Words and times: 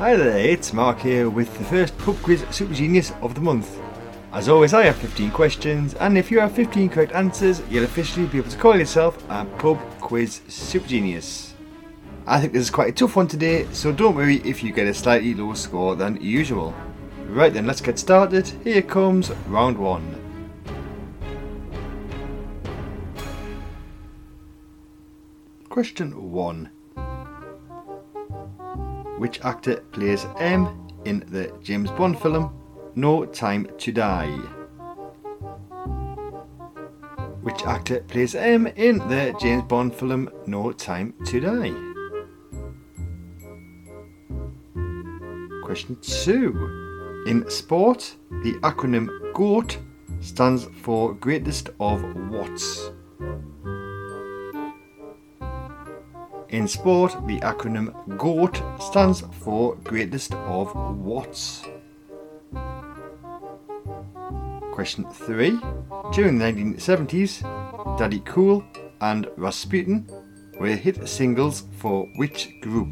Hi 0.00 0.16
there, 0.16 0.38
it's 0.38 0.72
Mark 0.72 1.00
here 1.00 1.28
with 1.28 1.52
the 1.58 1.64
first 1.64 1.98
pub 1.98 2.16
quiz 2.22 2.42
super 2.50 2.72
genius 2.72 3.12
of 3.20 3.34
the 3.34 3.42
month. 3.42 3.78
As 4.32 4.48
always, 4.48 4.72
I 4.72 4.84
have 4.84 4.96
15 4.96 5.30
questions, 5.30 5.92
and 5.92 6.16
if 6.16 6.30
you 6.30 6.40
have 6.40 6.52
15 6.52 6.88
correct 6.88 7.12
answers, 7.12 7.60
you'll 7.68 7.84
officially 7.84 8.24
be 8.24 8.38
able 8.38 8.48
to 8.48 8.56
call 8.56 8.78
yourself 8.78 9.22
a 9.28 9.44
pub 9.58 9.78
quiz 10.00 10.40
super 10.48 10.88
genius. 10.88 11.52
I 12.26 12.40
think 12.40 12.54
this 12.54 12.62
is 12.62 12.70
quite 12.70 12.88
a 12.88 12.92
tough 12.92 13.14
one 13.14 13.28
today, 13.28 13.66
so 13.72 13.92
don't 13.92 14.16
worry 14.16 14.36
if 14.36 14.62
you 14.62 14.72
get 14.72 14.86
a 14.86 14.94
slightly 14.94 15.34
lower 15.34 15.54
score 15.54 15.94
than 15.96 16.18
usual. 16.18 16.72
Right 17.26 17.52
then, 17.52 17.66
let's 17.66 17.82
get 17.82 17.98
started. 17.98 18.48
Here 18.64 18.80
comes 18.80 19.30
round 19.48 19.76
one. 19.76 20.16
Question 25.68 26.32
1 26.32 26.70
which 29.20 29.38
actor 29.42 29.76
plays 29.92 30.24
M 30.38 30.88
in 31.04 31.22
the 31.28 31.52
James 31.62 31.90
Bond 31.90 32.18
film 32.18 32.58
No 32.94 33.26
Time 33.26 33.68
to 33.76 33.92
Die? 33.92 34.30
Which 37.42 37.62
actor 37.66 38.00
plays 38.08 38.34
M 38.34 38.66
in 38.66 38.96
the 39.10 39.36
James 39.38 39.64
Bond 39.64 39.94
film 39.94 40.30
No 40.46 40.72
Time 40.72 41.12
to 41.26 41.38
Die? 41.38 41.70
Question 45.66 45.98
2. 46.00 47.24
In 47.26 47.44
sport, 47.50 48.16
the 48.42 48.54
acronym 48.62 49.10
GOAT 49.34 49.76
stands 50.22 50.64
for 50.80 51.12
Greatest 51.12 51.68
of 51.78 52.02
What's? 52.30 52.90
In 56.50 56.66
sport, 56.66 57.12
the 57.28 57.38
acronym 57.40 57.94
GOAT 58.18 58.60
stands 58.80 59.22
for 59.40 59.76
Greatest 59.84 60.34
of 60.34 60.74
What's. 60.98 61.62
Question 64.72 65.04
3. 65.12 65.60
During 66.12 66.38
the 66.38 66.44
1970s, 66.46 67.42
Daddy 67.96 68.20
Cool 68.24 68.64
and 69.00 69.28
Rasputin 69.36 70.10
were 70.58 70.74
hit 70.74 71.08
singles 71.08 71.62
for 71.76 72.08
which 72.16 72.60
group? 72.60 72.88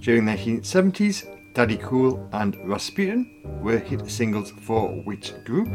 During 0.00 0.24
the 0.24 0.32
1970s, 0.32 1.26
Daddy 1.52 1.76
Cool 1.76 2.26
and 2.32 2.56
Rasputin 2.64 3.60
were 3.60 3.78
hit 3.78 4.10
singles 4.10 4.52
for 4.62 4.88
which 5.04 5.34
group? 5.44 5.68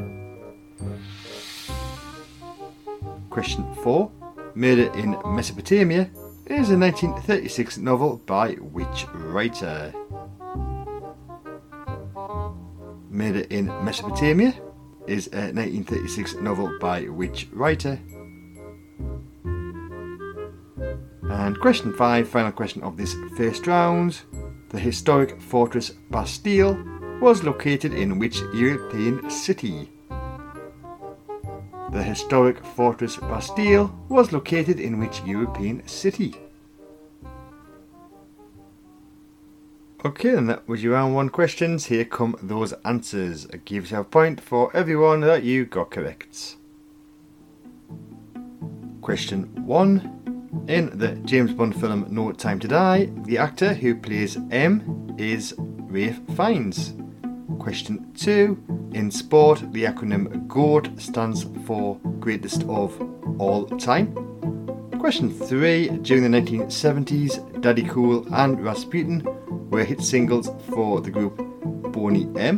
Question 3.29 3.65
4. 3.83 4.11
Murder 4.55 4.93
in 4.93 5.17
Mesopotamia 5.25 6.11
is 6.45 6.69
a 6.69 6.77
1936 6.77 7.79
novel 7.79 8.17
by 8.17 8.51
which 8.53 9.07
writer? 9.13 9.91
Murder 13.09 13.45
in 13.49 13.67
Mesopotamia 13.83 14.53
is 15.07 15.27
a 15.27 15.49
1936 15.51 16.35
novel 16.35 16.77
by 16.79 17.05
which 17.05 17.47
writer? 17.51 17.99
And 21.31 21.59
question 21.59 21.91
5, 21.91 22.27
final 22.27 22.51
question 22.51 22.83
of 22.83 22.95
this 22.95 23.15
first 23.35 23.65
round. 23.65 24.21
The 24.69 24.79
historic 24.79 25.41
fortress 25.41 25.89
Bastille 26.11 26.77
was 27.19 27.43
located 27.43 27.93
in 27.93 28.19
which 28.19 28.41
European 28.53 29.31
city? 29.31 29.89
The 31.93 32.01
historic 32.01 32.65
fortress 32.65 33.17
Bastille 33.17 33.93
was 34.09 34.33
located 34.33 34.79
in 34.79 34.97
which 34.97 35.21
European 35.23 35.87
city? 35.87 36.33
Okay, 40.03 40.31
then 40.31 40.47
that 40.47 40.67
was 40.67 40.81
your 40.81 40.93
round 40.93 41.13
one 41.13 41.29
questions. 41.29 41.85
Here 41.85 42.03
come 42.03 42.35
those 42.41 42.73
answers. 42.83 43.45
Give 43.65 43.83
yourself 43.83 44.07
a 44.07 44.09
point 44.09 44.41
for 44.41 44.75
everyone 44.75 45.19
that 45.21 45.43
you 45.43 45.65
got 45.65 45.91
correct. 45.91 46.55
Question 49.01 49.43
one. 49.63 50.19
In 50.67 50.97
the 50.97 51.09
James 51.25 51.53
Bond 51.53 51.79
film 51.79 52.07
No 52.09 52.31
Time 52.31 52.59
to 52.61 52.67
Die, 52.67 53.09
the 53.25 53.37
actor 53.37 53.75
who 53.75 53.93
plays 53.93 54.37
M 54.49 55.15
is 55.19 55.53
Ralph 55.57 56.19
Fiennes. 56.35 56.93
Question 57.59 58.11
2. 58.15 58.91
In 58.93 59.11
sport, 59.11 59.63
the 59.71 59.83
acronym 59.85 60.47
GOAT 60.47 60.89
stands 60.97 61.45
for 61.65 61.97
Greatest 62.19 62.63
of 62.63 62.99
All 63.39 63.65
Time. 63.65 64.13
Question 64.99 65.31
3. 65.31 65.89
During 66.03 66.23
the 66.23 66.37
1970s, 66.41 67.61
Daddy 67.61 67.83
Cool 67.83 68.25
and 68.33 68.63
Rasputin 68.63 69.23
were 69.69 69.83
hit 69.83 70.01
singles 70.01 70.49
for 70.69 71.01
the 71.01 71.11
group 71.11 71.37
Boney 71.91 72.27
M. 72.37 72.57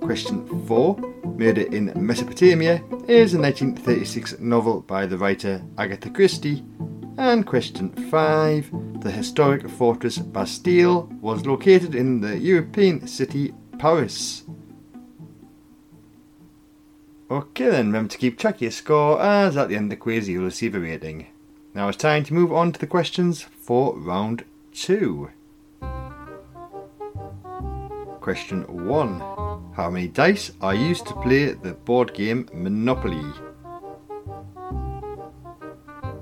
Question 0.00 0.46
4. 0.66 0.96
Murder 1.36 1.62
in 1.62 1.92
Mesopotamia 1.96 2.76
is 3.08 3.34
a 3.34 3.40
1936 3.40 4.38
novel 4.40 4.82
by 4.82 5.06
the 5.06 5.16
writer 5.16 5.62
Agatha 5.78 6.10
Christie. 6.10 6.64
And 7.16 7.46
question 7.46 7.90
5. 8.10 9.02
The 9.02 9.10
historic 9.10 9.68
fortress 9.68 10.18
Bastille 10.18 11.08
was 11.20 11.46
located 11.46 11.94
in 11.94 12.20
the 12.20 12.38
European 12.38 13.06
city 13.06 13.54
Paris. 13.80 14.42
Okay 17.30 17.70
then, 17.70 17.86
remember 17.86 18.10
to 18.10 18.18
keep 18.18 18.38
track 18.38 18.56
of 18.56 18.60
your 18.60 18.70
score 18.72 19.18
as 19.22 19.56
at 19.56 19.70
the 19.70 19.76
end 19.76 19.84
of 19.84 19.90
the 19.90 19.96
quiz 19.96 20.28
you'll 20.28 20.44
receive 20.44 20.74
a 20.74 20.78
rating. 20.78 21.28
Now 21.72 21.88
it's 21.88 21.96
time 21.96 22.24
to 22.24 22.34
move 22.34 22.52
on 22.52 22.72
to 22.72 22.78
the 22.78 22.86
questions 22.86 23.40
for 23.40 23.96
round 23.96 24.44
2. 24.74 25.30
Question 28.20 28.64
1. 28.68 29.20
How 29.74 29.88
many 29.88 30.08
dice 30.08 30.52
are 30.60 30.74
used 30.74 31.06
to 31.06 31.14
play 31.14 31.52
the 31.52 31.72
board 31.72 32.12
game 32.12 32.50
Monopoly? 32.52 33.24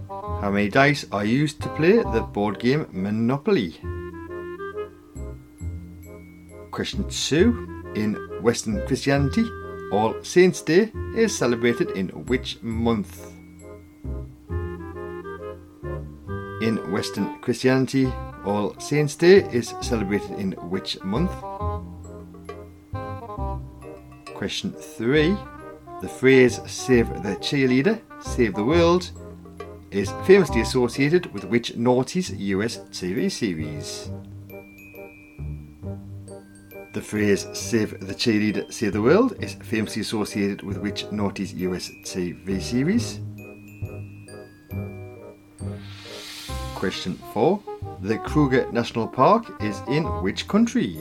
How 0.09 0.53
many 0.53 0.69
dice 0.69 1.07
are 1.11 1.25
used 1.25 1.61
to 1.63 1.69
play 1.71 1.97
the 1.97 2.21
board 2.21 2.61
game 2.61 2.87
Monopoly? 2.93 3.81
Question 6.79 7.09
2. 7.09 7.93
In 7.97 8.15
Western 8.41 8.87
Christianity, 8.87 9.45
All 9.91 10.15
Saints' 10.23 10.63
Day 10.63 10.93
is 11.17 11.37
celebrated 11.37 11.91
in 11.97 12.07
which 12.29 12.63
month? 12.63 13.33
In 16.63 16.79
Western 16.93 17.41
Christianity, 17.41 18.07
All 18.45 18.79
Saints' 18.79 19.17
Day 19.17 19.39
is 19.53 19.75
celebrated 19.81 20.39
in 20.39 20.53
which 20.71 21.03
month? 21.03 21.33
Question 24.35 24.71
3. 24.71 25.37
The 26.01 26.09
phrase 26.09 26.61
save 26.69 27.09
the 27.25 27.35
cheerleader, 27.41 28.01
save 28.21 28.55
the 28.55 28.63
world 28.63 29.11
is 29.91 30.13
famously 30.25 30.61
associated 30.61 31.35
with 31.35 31.43
which 31.43 31.73
noughties 31.73 32.39
US 32.39 32.79
TV 32.93 33.29
series? 33.29 34.13
The 36.99 37.05
phrase 37.05 37.47
Save 37.53 38.01
the 38.09 38.13
Cheerleader, 38.13 38.73
Save 38.73 38.95
the 38.95 39.01
World 39.01 39.37
is 39.39 39.55
famously 39.55 40.03
associated 40.03 40.65
with 40.65 40.79
which 40.79 41.05
noughties 41.13 41.57
US 41.59 41.91
TV 42.03 42.61
series? 42.61 43.21
Question 46.75 47.15
4. 47.33 47.63
The 48.01 48.19
Kruger 48.19 48.69
National 48.73 49.07
Park 49.07 49.45
is 49.63 49.81
in 49.87 50.03
which 50.25 50.49
country? 50.49 50.99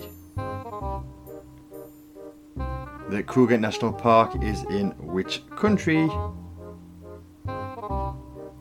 The 3.10 3.24
Kruger 3.26 3.58
National 3.58 3.92
Park 3.92 4.44
is 4.44 4.62
in 4.70 4.92
which 5.00 5.42
country? 5.50 6.08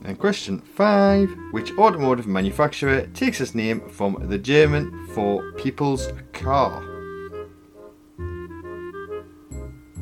And 0.06 0.18
question 0.18 0.58
5. 0.58 1.36
Which 1.50 1.76
automotive 1.76 2.26
manufacturer 2.26 3.06
takes 3.08 3.42
its 3.42 3.54
name 3.54 3.86
from 3.90 4.26
the 4.26 4.38
German 4.38 5.06
for 5.08 5.52
people's 5.52 6.08
car? 6.32 6.95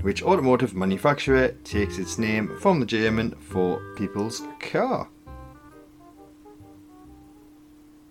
Which 0.04 0.22
automotive 0.22 0.74
manufacturer 0.74 1.48
takes 1.64 1.96
its 1.96 2.18
name 2.18 2.54
from 2.60 2.78
the 2.78 2.84
German 2.84 3.30
for 3.36 3.80
people's 3.96 4.42
car. 4.60 5.08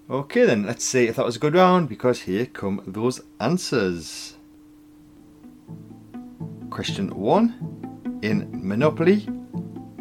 Okay 0.10 0.44
then, 0.44 0.66
let's 0.66 0.84
see 0.84 1.06
if 1.06 1.18
that 1.18 1.26
was 1.26 1.36
a 1.36 1.40
good 1.40 1.54
round 1.54 1.88
because 1.88 2.22
here 2.22 2.48
come 2.48 2.82
those 2.88 3.22
answers. 3.40 4.38
Question 6.72 7.16
1. 7.16 8.20
In 8.24 8.50
Monopoly, 8.68 9.30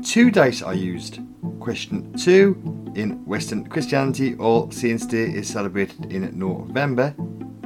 two 0.03 0.31
dice 0.31 0.63
are 0.63 0.75
used. 0.75 1.19
Question 1.61 2.11
2. 2.15 2.93
In 2.95 3.23
Western 3.27 3.69
Christianity, 3.69 4.35
All 4.37 4.71
Saints' 4.71 5.05
Day 5.05 5.25
is 5.25 5.47
celebrated 5.47 6.11
in 6.11 6.39
November. 6.39 7.15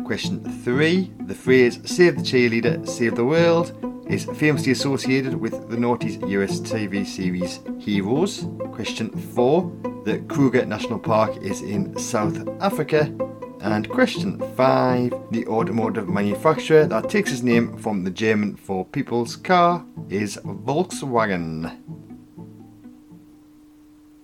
Question 0.04 0.42
3. 0.64 1.12
The 1.26 1.34
phrase 1.34 1.78
Save 1.84 2.16
the 2.16 2.22
Cheerleader, 2.22 2.88
Save 2.88 3.14
the 3.14 3.24
World 3.24 3.95
is 4.08 4.24
famously 4.24 4.72
associated 4.72 5.34
with 5.34 5.68
the 5.68 5.76
noughties 5.76 6.20
US 6.30 6.60
TV 6.60 7.06
series 7.06 7.60
Heroes. 7.78 8.46
Question 8.72 9.10
4. 9.10 10.02
The 10.04 10.18
Kruger 10.28 10.64
National 10.64 10.98
Park 10.98 11.36
is 11.38 11.62
in 11.62 11.98
South 11.98 12.48
Africa? 12.60 13.12
And 13.60 13.88
question 13.88 14.38
5 14.54 15.12
The 15.32 15.46
automotive 15.46 16.08
manufacturer 16.08 16.86
that 16.86 17.10
takes 17.10 17.32
its 17.32 17.42
name 17.42 17.76
from 17.78 18.04
the 18.04 18.10
German 18.10 18.54
for 18.56 18.84
people's 18.84 19.34
car 19.34 19.84
is 20.08 20.38
Volkswagen. 20.44 21.76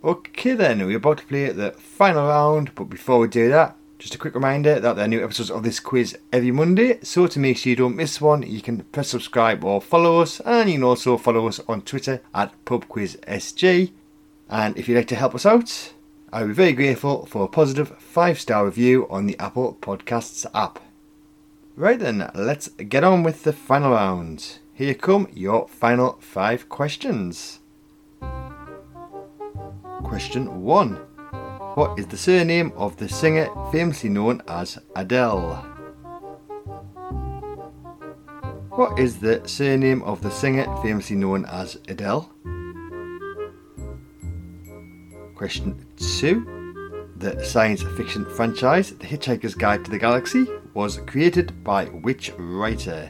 Okay, 0.04 0.54
then, 0.54 0.84
we're 0.84 0.96
about 0.96 1.18
to 1.18 1.26
play 1.26 1.48
the 1.50 1.72
final 1.72 2.26
round, 2.26 2.74
but 2.74 2.84
before 2.84 3.20
we 3.20 3.28
do 3.28 3.48
that, 3.50 3.76
just 4.02 4.16
a 4.16 4.18
quick 4.18 4.34
reminder 4.34 4.80
that 4.80 4.96
there 4.96 5.04
are 5.04 5.08
new 5.08 5.22
episodes 5.22 5.48
of 5.48 5.62
this 5.62 5.78
quiz 5.78 6.18
every 6.32 6.50
Monday, 6.50 6.98
so 7.04 7.28
to 7.28 7.38
make 7.38 7.56
sure 7.56 7.70
you 7.70 7.76
don't 7.76 7.94
miss 7.94 8.20
one, 8.20 8.42
you 8.42 8.60
can 8.60 8.82
press 8.84 9.10
subscribe 9.10 9.62
or 9.62 9.80
follow 9.80 10.20
us, 10.20 10.40
and 10.40 10.68
you 10.68 10.74
can 10.74 10.82
also 10.82 11.16
follow 11.16 11.46
us 11.46 11.60
on 11.68 11.82
Twitter 11.82 12.20
at 12.34 12.52
PubQuizSG. 12.64 13.92
And 14.50 14.76
if 14.76 14.88
you'd 14.88 14.96
like 14.96 15.06
to 15.06 15.14
help 15.14 15.36
us 15.36 15.46
out, 15.46 15.92
I 16.32 16.40
would 16.40 16.48
be 16.48 16.54
very 16.54 16.72
grateful 16.72 17.26
for 17.26 17.44
a 17.44 17.48
positive 17.48 17.96
5 17.98 18.40
star 18.40 18.64
review 18.64 19.06
on 19.08 19.26
the 19.26 19.38
Apple 19.38 19.78
Podcasts 19.80 20.46
app. 20.52 20.80
Right 21.76 21.98
then, 21.98 22.28
let's 22.34 22.68
get 22.70 23.04
on 23.04 23.22
with 23.22 23.44
the 23.44 23.52
final 23.52 23.92
round. 23.92 24.58
Here 24.74 24.94
come 24.94 25.28
your 25.32 25.68
final 25.68 26.18
five 26.20 26.68
questions. 26.68 27.60
Question 30.02 30.62
1 30.62 31.11
What 31.74 31.98
is 31.98 32.06
the 32.06 32.18
surname 32.18 32.70
of 32.76 32.98
the 32.98 33.08
singer 33.08 33.48
famously 33.72 34.10
known 34.10 34.42
as 34.46 34.78
Adele? 34.94 35.54
What 38.68 38.98
is 38.98 39.20
the 39.20 39.40
surname 39.48 40.02
of 40.02 40.20
the 40.20 40.30
singer 40.30 40.66
famously 40.82 41.16
known 41.16 41.46
as 41.46 41.78
Adele? 41.88 42.30
Question 45.34 45.86
2 45.96 47.12
The 47.16 47.42
science 47.42 47.82
fiction 47.96 48.26
franchise 48.36 48.90
The 48.90 49.06
Hitchhiker's 49.06 49.54
Guide 49.54 49.82
to 49.86 49.90
the 49.90 49.98
Galaxy 49.98 50.46
was 50.74 50.98
created 50.98 51.64
by 51.64 51.86
which 51.86 52.32
writer? 52.36 53.08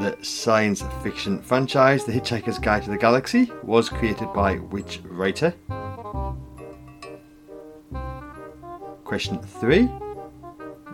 The 0.00 0.14
science 0.20 0.84
fiction 1.02 1.40
franchise 1.40 2.04
The 2.04 2.12
Hitchhiker's 2.12 2.58
Guide 2.58 2.82
to 2.82 2.90
the 2.90 2.98
Galaxy 2.98 3.50
was 3.62 3.88
created 3.88 4.30
by 4.34 4.56
which 4.56 5.00
writer? 5.04 5.54
Question 9.04 9.38
3. 9.38 9.88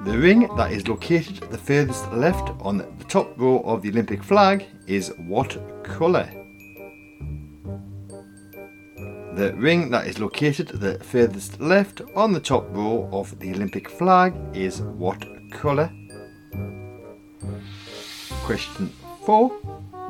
The 0.05 0.19
ring 0.19 0.49
that 0.57 0.71
is 0.71 0.87
located 0.87 1.41
the 1.51 1.59
furthest 1.59 2.13
left 2.13 2.51
on 2.61 2.79
the 2.79 3.05
top 3.09 3.37
row 3.37 3.61
of 3.65 3.83
the 3.83 3.91
Olympic 3.91 4.23
flag 4.23 4.67
is 4.87 5.13
what 5.27 5.59
colour? 5.83 6.31
The 9.35 9.53
ring 9.57 9.91
that 9.91 10.07
is 10.07 10.21
located 10.21 10.69
the 10.69 11.01
furthest 11.01 11.61
left 11.61 12.03
on 12.15 12.33
the 12.33 12.41
top 12.41 12.69
row 12.71 13.09
of 13.13 13.37
the 13.41 13.53
Olympic 13.53 13.89
flag 13.89 14.33
is 14.55 14.81
what 14.81 15.25
colour? 15.51 15.91
Question 18.45 18.93
4. 19.25 19.49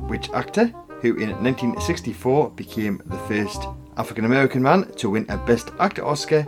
Which 0.09 0.31
actor, 0.31 0.67
who 1.01 1.17
in 1.17 1.31
1964 1.43 2.51
became 2.53 3.03
the 3.07 3.19
first 3.19 3.69
African 3.97 4.25
American 4.25 4.63
man 4.63 4.91
to 4.93 5.11
win 5.11 5.27
a 5.29 5.37
Best 5.37 5.71
Actor 5.79 6.05
Oscar, 6.05 6.47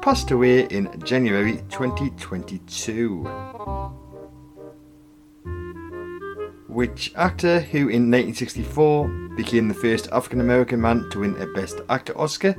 passed 0.00 0.30
away 0.30 0.66
in 0.68 0.88
January 1.04 1.58
2022? 1.68 3.24
Which 6.68 7.12
actor, 7.16 7.60
who 7.60 7.88
in 7.88 8.10
1964 8.10 9.08
became 9.36 9.68
the 9.68 9.74
first 9.74 10.08
African 10.12 10.40
American 10.40 10.80
man 10.80 11.08
to 11.10 11.20
win 11.20 11.36
a 11.40 11.46
Best 11.46 11.80
Actor 11.90 12.18
Oscar, 12.18 12.54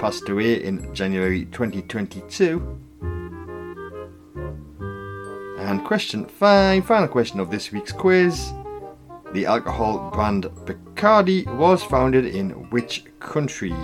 passed 0.00 0.28
away 0.28 0.62
in 0.64 0.92
January 0.94 1.44
2022? 1.46 2.85
And 5.76 5.84
question 5.84 6.24
five, 6.24 6.86
final 6.86 7.06
question 7.06 7.38
of 7.38 7.50
this 7.50 7.70
week's 7.70 7.92
quiz. 7.92 8.50
The 9.34 9.44
alcohol 9.44 10.10
brand 10.10 10.44
Bacardi 10.64 11.44
was 11.54 11.84
founded 11.84 12.24
in 12.24 12.70
which 12.70 13.04
country? 13.20 13.74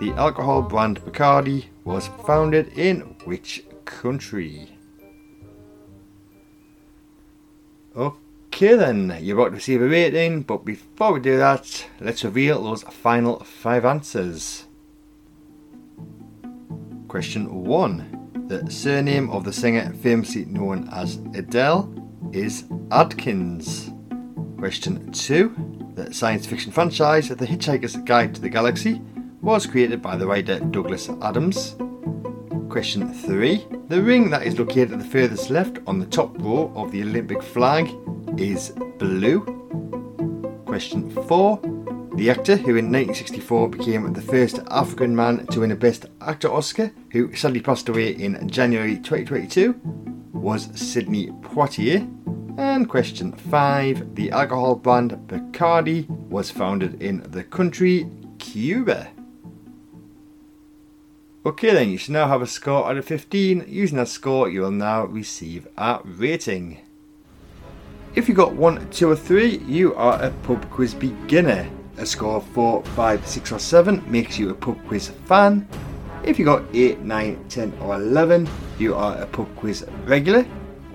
The 0.00 0.10
alcohol 0.16 0.62
brand 0.62 1.00
Bacardi 1.04 1.66
was 1.84 2.08
founded 2.26 2.76
in 2.76 3.14
which 3.24 3.62
country? 3.84 4.76
Okay 7.96 8.74
then, 8.74 9.16
you're 9.20 9.38
about 9.38 9.50
to 9.50 9.54
receive 9.54 9.82
a 9.82 9.88
rating, 9.88 10.42
but 10.42 10.64
before 10.64 11.12
we 11.12 11.20
do 11.20 11.36
that, 11.36 11.86
let's 12.00 12.24
reveal 12.24 12.60
those 12.60 12.82
final 12.82 13.38
five 13.44 13.84
answers. 13.84 14.64
Question 17.06 17.62
1. 17.64 18.15
The 18.48 18.70
surname 18.70 19.28
of 19.30 19.42
the 19.42 19.52
singer 19.52 19.92
famously 20.02 20.44
known 20.44 20.88
as 20.92 21.16
Adele 21.34 21.92
is 22.32 22.62
Adkins. 22.92 23.90
Question 24.56 25.10
2. 25.10 25.92
The 25.96 26.14
science 26.14 26.46
fiction 26.46 26.70
franchise 26.70 27.28
The 27.28 27.44
Hitchhiker's 27.44 27.96
Guide 27.96 28.36
to 28.36 28.40
the 28.40 28.48
Galaxy 28.48 29.02
was 29.42 29.66
created 29.66 30.00
by 30.00 30.16
the 30.16 30.28
writer 30.28 30.60
Douglas 30.60 31.08
Adams. 31.22 31.74
Question 32.68 33.12
3. 33.12 33.66
The 33.88 34.00
ring 34.00 34.30
that 34.30 34.46
is 34.46 34.60
located 34.60 34.92
at 34.92 35.00
the 35.00 35.04
furthest 35.04 35.50
left 35.50 35.78
on 35.88 35.98
the 35.98 36.06
top 36.06 36.40
row 36.40 36.72
of 36.76 36.92
the 36.92 37.02
Olympic 37.02 37.42
flag 37.42 37.90
is 38.38 38.70
blue. 38.98 39.40
Question 40.66 41.10
4. 41.10 41.75
The 42.16 42.30
actor 42.30 42.56
who 42.56 42.76
in 42.76 42.90
1964 42.90 43.68
became 43.68 44.10
the 44.10 44.22
first 44.22 44.60
African 44.70 45.14
man 45.14 45.46
to 45.48 45.60
win 45.60 45.70
a 45.70 45.76
Best 45.76 46.06
Actor 46.22 46.50
Oscar, 46.50 46.90
who 47.10 47.36
sadly 47.36 47.60
passed 47.60 47.90
away 47.90 48.12
in 48.12 48.48
January 48.48 48.96
2022, 48.96 49.78
was 50.32 50.70
Sidney 50.74 51.26
Poitier. 51.42 52.10
And 52.56 52.88
question 52.88 53.32
5. 53.32 54.14
The 54.14 54.30
alcohol 54.30 54.76
brand 54.76 55.10
Bacardi 55.26 56.08
was 56.08 56.50
founded 56.50 57.02
in 57.02 57.22
the 57.32 57.44
country 57.44 58.08
Cuba. 58.38 59.08
Okay 61.44 61.74
then, 61.74 61.90
you 61.90 61.98
should 61.98 62.14
now 62.14 62.28
have 62.28 62.40
a 62.40 62.46
score 62.46 62.88
out 62.88 62.96
of 62.96 63.04
15. 63.04 63.66
Using 63.68 63.98
that 63.98 64.08
score, 64.08 64.48
you 64.48 64.62
will 64.62 64.70
now 64.70 65.04
receive 65.04 65.68
a 65.76 66.00
rating. 66.02 66.80
If 68.14 68.26
you 68.26 68.34
got 68.34 68.54
1, 68.54 68.88
2 68.88 69.10
or 69.10 69.16
3, 69.16 69.58
you 69.58 69.94
are 69.96 70.18
a 70.22 70.30
pub 70.44 70.70
quiz 70.70 70.94
beginner. 70.94 71.68
A 71.98 72.04
score 72.04 72.36
of 72.36 72.44
4, 72.48 72.84
5, 72.84 73.26
6 73.26 73.52
or 73.52 73.58
7 73.58 74.04
makes 74.10 74.38
you 74.38 74.50
a 74.50 74.54
pub 74.54 74.78
quiz 74.86 75.08
fan. 75.24 75.66
If 76.24 76.38
you 76.38 76.44
got 76.44 76.62
8, 76.74 77.00
9, 77.00 77.48
10 77.48 77.72
or 77.80 77.94
11, 77.94 78.48
you 78.78 78.94
are 78.94 79.16
a 79.16 79.26
pub 79.26 79.48
quiz 79.56 79.86
regular. 80.04 80.46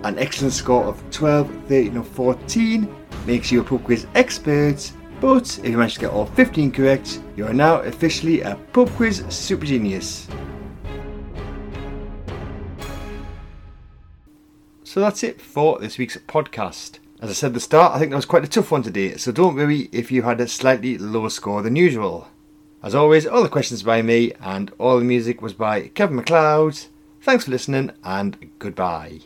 An 0.03 0.19
excellent 0.19 0.53
score 0.53 0.83
of 0.83 1.03
12, 1.09 1.49
13 1.67 1.97
or 1.97 2.03
14 2.03 2.95
makes 3.25 3.51
you 3.51 3.61
a 3.61 3.63
pub 3.63 3.83
quiz 3.83 4.05
expert. 4.13 4.91
But 5.19 5.59
if 5.59 5.65
you 5.71 5.77
manage 5.77 5.95
to 5.95 6.01
get 6.01 6.11
all 6.11 6.27
15 6.27 6.71
correct, 6.71 7.19
you 7.35 7.47
are 7.47 7.53
now 7.53 7.77
officially 7.81 8.41
a 8.41 8.55
pub 8.71 8.89
quiz 8.91 9.23
super 9.29 9.65
genius. 9.65 10.27
So 14.83 14.99
that's 14.99 15.23
it 15.23 15.41
for 15.41 15.79
this 15.79 15.97
week's 15.97 16.17
podcast. 16.17 17.00
As 17.21 17.29
I 17.29 17.33
said 17.33 17.47
at 17.49 17.53
the 17.53 17.59
start, 17.59 17.93
I 17.93 17.99
think 17.99 18.09
that 18.09 18.15
was 18.15 18.25
quite 18.25 18.43
a 18.43 18.47
tough 18.47 18.71
one 18.71 18.81
today, 18.81 19.15
so 19.15 19.31
don't 19.31 19.55
worry 19.55 19.89
if 19.91 20.11
you 20.11 20.23
had 20.23 20.41
a 20.41 20.47
slightly 20.47 20.97
lower 20.97 21.29
score 21.29 21.61
than 21.61 21.75
usual. 21.75 22.27
As 22.81 22.95
always, 22.95 23.27
all 23.27 23.43
the 23.43 23.49
questions 23.49 23.83
by 23.83 24.01
me 24.01 24.33
and 24.41 24.71
all 24.79 24.97
the 24.97 25.05
music 25.05 25.39
was 25.39 25.53
by 25.53 25.89
Kevin 25.89 26.15
MacLeod. 26.15 26.79
Thanks 27.21 27.45
for 27.45 27.51
listening 27.51 27.91
and 28.03 28.49
goodbye. 28.57 29.19